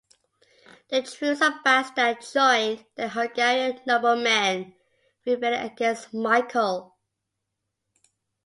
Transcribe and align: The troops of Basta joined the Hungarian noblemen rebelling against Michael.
The 0.89 1.03
troops 1.03 1.41
of 1.43 1.63
Basta 1.63 2.17
joined 2.33 2.85
the 2.95 3.07
Hungarian 3.09 3.81
noblemen 3.85 4.73
rebelling 5.27 5.59
against 5.63 6.11
Michael. 6.11 6.95